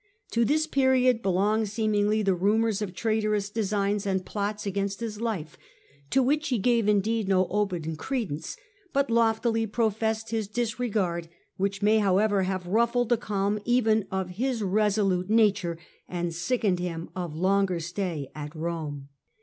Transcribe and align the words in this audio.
To 0.31 0.43
this 0.43 0.65
period 0.65 1.21
belong 1.21 1.67
seem 1.67 1.93
ingly 1.93 2.25
the 2.25 2.33
rumours 2.33 2.81
of 2.81 2.95
traitorous 2.95 3.51
designs 3.51 4.07
and 4.07 4.25
plots 4.25 4.65
against 4.65 4.99
his 4.99 5.21
life, 5.21 5.59
to 6.09 6.23
which 6.23 6.47
he 6.49 6.57
gave 6.57 6.89
indeed 6.89 7.27
no 7.27 7.45
open 7.49 7.95
credence, 7.97 8.57
but 8.93 9.11
loftily 9.11 9.67
professed 9.67 10.31
his 10.31 10.47
disregard, 10.47 11.29
which 11.57 11.83
may, 11.83 11.99
however, 11.99 12.41
have 12.41 12.65
ruffled 12.65 13.09
the 13.09 13.17
calm 13.17 13.59
even 13.63 14.07
of 14.09 14.29
his 14.41 14.63
resolute 14.63 15.29
nature, 15.29 15.77
and 16.09 16.33
sickened 16.33 16.79
him 16.79 17.11
of 17.15 17.35
longer 17.35 17.79
stay 17.79 18.31
at 18.33 18.55
Rome. 18.55 19.09